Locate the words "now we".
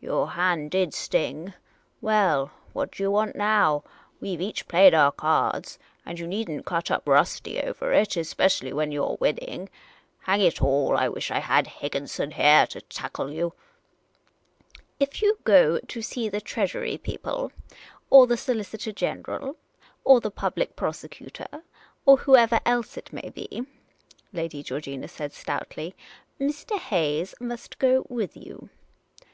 3.34-4.36